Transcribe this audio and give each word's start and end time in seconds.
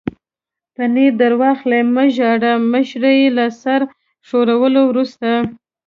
پنیر 0.75 1.11
در 1.19 1.33
واخلئ، 1.41 1.81
مه 1.95 2.03
ژاړئ، 2.15 2.53
مشرې 2.71 3.13
یې 3.19 3.29
له 3.37 3.45
سر 3.61 3.81
ښورولو 4.27 4.81
وروسته. 4.87 5.29